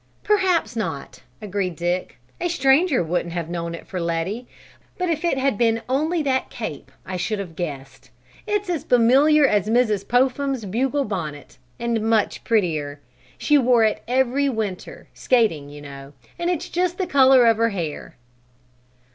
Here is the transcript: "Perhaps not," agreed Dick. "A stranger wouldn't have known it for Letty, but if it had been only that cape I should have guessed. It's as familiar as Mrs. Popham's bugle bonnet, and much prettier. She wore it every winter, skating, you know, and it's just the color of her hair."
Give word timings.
"Perhaps 0.23 0.75
not," 0.75 1.21
agreed 1.43 1.75
Dick. 1.75 2.17
"A 2.39 2.49
stranger 2.49 3.03
wouldn't 3.03 3.35
have 3.35 3.49
known 3.51 3.75
it 3.75 3.85
for 3.85 4.01
Letty, 4.01 4.47
but 4.97 5.09
if 5.11 5.23
it 5.23 5.37
had 5.37 5.59
been 5.59 5.83
only 5.87 6.23
that 6.23 6.49
cape 6.49 6.91
I 7.05 7.17
should 7.17 7.37
have 7.37 7.55
guessed. 7.55 8.09
It's 8.47 8.67
as 8.67 8.83
familiar 8.83 9.45
as 9.45 9.69
Mrs. 9.69 10.07
Popham's 10.07 10.65
bugle 10.65 11.05
bonnet, 11.05 11.59
and 11.77 12.01
much 12.01 12.43
prettier. 12.43 12.99
She 13.37 13.59
wore 13.59 13.83
it 13.83 14.01
every 14.07 14.49
winter, 14.49 15.07
skating, 15.13 15.69
you 15.69 15.83
know, 15.83 16.13
and 16.39 16.49
it's 16.49 16.67
just 16.69 16.97
the 16.97 17.05
color 17.05 17.45
of 17.45 17.57
her 17.57 17.69
hair." 17.69 18.17